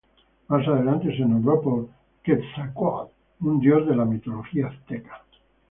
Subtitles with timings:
[0.47, 1.87] Más adelante se nombró por
[2.23, 5.23] Quetzalcóatl, un dios de la mitología azteca.